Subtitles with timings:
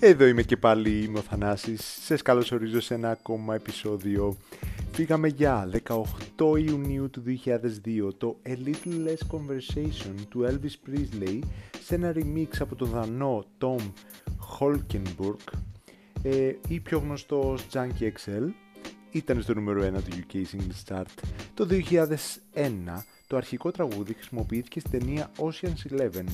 [0.00, 1.98] Εδώ είμαι και πάλι, είμαι ο Θανάσης.
[2.04, 4.36] Σας καλωσορίζω σε ένα ακόμα επεισόδιο.
[4.92, 6.02] Φύγαμε για 18
[6.66, 11.38] Ιουνίου του 2002 το A Little Less Conversation του Elvis Presley
[11.82, 13.92] σε ένα remix από τον Δανό Tom
[14.58, 15.58] Holkenburg
[16.22, 18.48] ε, ή πιο γνωστό Junkie XL
[19.10, 21.22] ήταν στο νούμερο 1 του UK Single Chart.
[21.54, 26.24] Το 2001 το αρχικό τραγούδι χρησιμοποιήθηκε στην ταινία Ocean's Eleven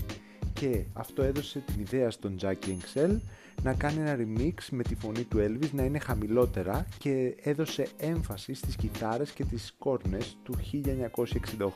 [0.54, 3.16] και αυτό έδωσε την ιδέα στον Jackie XL
[3.62, 8.54] να κάνει ένα remix με τη φωνή του Elvis να είναι χαμηλότερα και έδωσε έμφαση
[8.54, 11.66] στις κιθάρες και τις κόρνες του 1968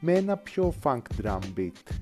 [0.00, 1.94] με ένα πιο funk drum beat.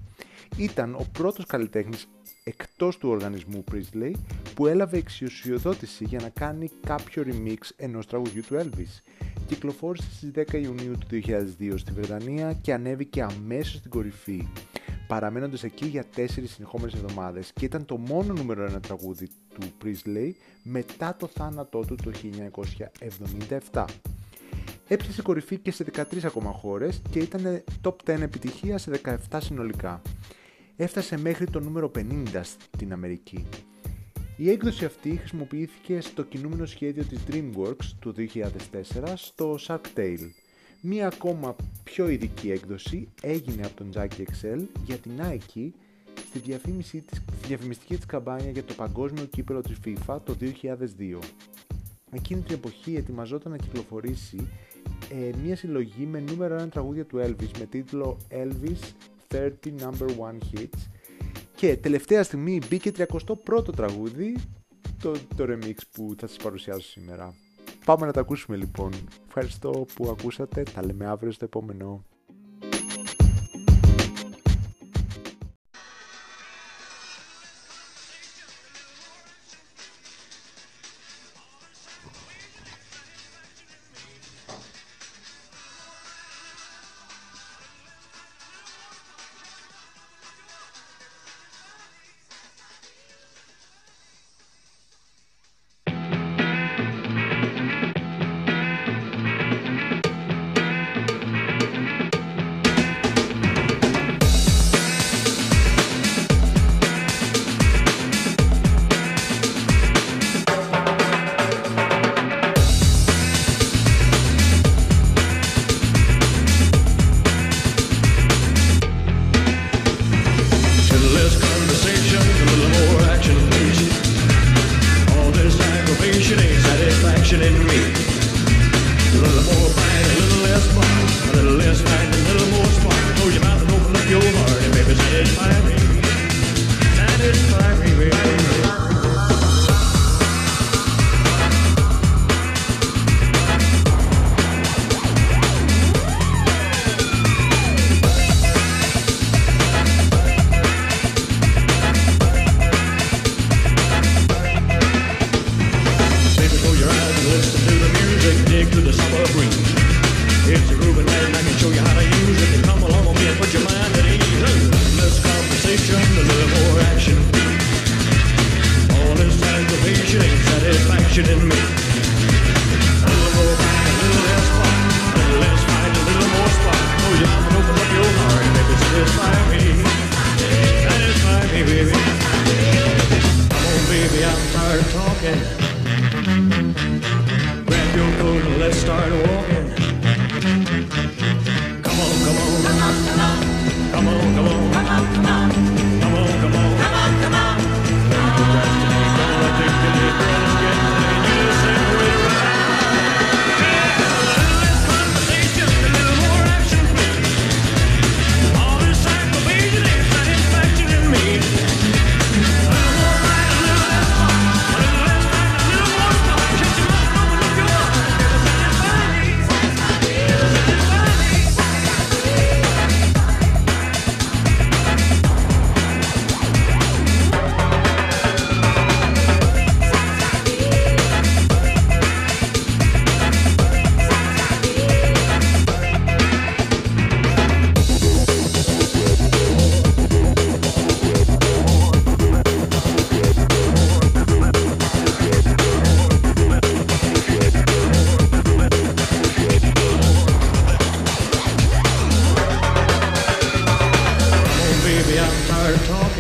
[0.57, 2.07] Ήταν ο πρώτος καλλιτέχνης
[2.45, 4.13] εκτός του οργανισμού Priestley
[4.55, 9.01] που έλαβε εξουσιοδότηση για να κάνει κάποιο remix ενός τραγουδιού του Elvis.
[9.47, 14.49] Κυκλοφόρησε στις 10 Ιουνίου του 2002 στη Βρετανία και ανέβηκε αμέσως στην κορυφή
[15.07, 20.31] παραμένοντας εκεί για τέσσερις συνεχόμενες εβδομάδες και ήταν το μόνο νούμερο ένα τραγούδι του Priestley
[20.63, 22.11] μετά το θάνατό του το
[23.73, 23.85] 1977.
[24.89, 30.03] Έπιασε κορυφή και σε 13 ακόμα χώρες και ήταν top 10 επιτυχία σε 17 συνολικά.
[30.77, 33.47] Έφτασε μέχρι το νούμερο 50 στην Αμερική.
[34.37, 40.31] Η έκδοση αυτή χρησιμοποιήθηκε στο κινούμενο σχέδιο της DreamWorks του 2004 στο Shark Tale
[40.87, 45.71] Μία ακόμα πιο ειδική έκδοση έγινε από τον Jackie Excel για την Nike
[46.29, 51.19] στη, διαφήμιση της, στη διαφημιστική της καμπάνια για το παγκόσμιο κύπελο της FIFA το 2002.
[52.11, 54.49] Εκείνη την εποχή ετοιμαζόταν να κυκλοφορήσει
[55.11, 58.93] ε, μια συλλογή με νούμερο 1 τραγούδια του Elvis με τίτλο Elvis
[59.29, 60.89] 30 Number 1 Hits
[61.55, 64.37] και τελευταία στιγμή μπήκε 31ο τραγούδι
[65.03, 67.35] το, το remix που θα σας παρουσιάσω σήμερα.
[67.85, 68.91] Πάμε να τα ακούσουμε λοιπόν.
[69.27, 70.63] Ευχαριστώ που ακούσατε.
[70.63, 72.05] Τα λέμε αύριο στο επόμενο.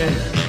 [0.04, 0.44] 네.